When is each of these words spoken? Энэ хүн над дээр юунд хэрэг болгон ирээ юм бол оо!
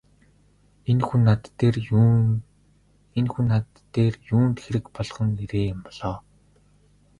Энэ 0.91 1.03
хүн 1.07 1.21
над 3.49 3.65
дээр 3.93 4.15
юунд 4.33 4.57
хэрэг 4.63 4.85
болгон 4.95 5.29
ирээ 5.43 5.65
юм 5.73 5.79
бол 5.85 5.99
оо! 6.09 6.17